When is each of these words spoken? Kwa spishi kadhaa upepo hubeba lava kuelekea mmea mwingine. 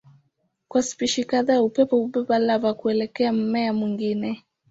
Kwa 0.67 0.83
spishi 0.83 1.23
kadhaa 1.25 1.61
upepo 1.61 1.95
hubeba 1.97 2.39
lava 2.39 2.73
kuelekea 2.73 3.33
mmea 3.33 3.73
mwingine. 3.73 4.45